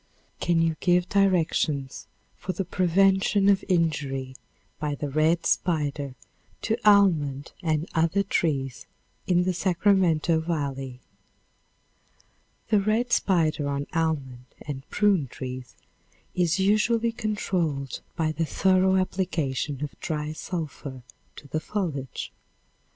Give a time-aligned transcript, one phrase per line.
[0.39, 4.35] Can you give directions for the prevention of injury
[4.79, 6.15] by the red spider
[6.63, 8.87] to almond and other trees
[9.27, 11.01] in the Sacramento volley?
[12.69, 15.75] The red spider on almond and prune trees
[16.33, 21.03] is usually controlled by the thorough application of dry sulphur
[21.35, 22.31] to the foliage.